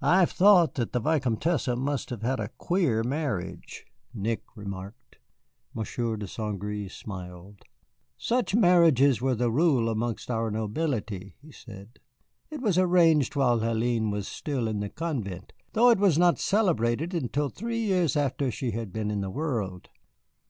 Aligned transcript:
"I 0.00 0.20
have 0.20 0.30
thought 0.30 0.76
that 0.76 0.92
the 0.92 1.00
Vicomtesse 1.00 1.68
must 1.68 2.08
have 2.08 2.22
had 2.22 2.40
a 2.40 2.48
queer 2.48 3.04
marriage," 3.04 3.84
Nick 4.14 4.40
remarked. 4.56 5.18
Monsieur 5.74 6.16
de 6.16 6.26
St. 6.26 6.58
Gré 6.58 6.90
smiled. 6.90 7.62
"Such 8.16 8.54
marriages 8.54 9.20
were 9.20 9.34
the 9.34 9.50
rule 9.50 9.90
amongst 9.90 10.30
our 10.30 10.50
nobility," 10.50 11.34
he 11.42 11.52
said. 11.52 11.98
"It 12.48 12.62
was 12.62 12.78
arranged 12.78 13.36
while 13.36 13.60
Hélène 13.60 14.10
was 14.10 14.26
still 14.26 14.66
in 14.66 14.80
the 14.80 14.88
convent, 14.88 15.52
though 15.74 15.90
it 15.90 15.98
was 15.98 16.16
not 16.16 16.38
celebrated 16.38 17.12
until 17.12 17.50
three 17.50 17.84
years 17.84 18.16
after 18.16 18.50
she 18.50 18.70
had 18.70 18.94
been 18.94 19.10
in 19.10 19.20
the 19.20 19.28
world. 19.28 19.90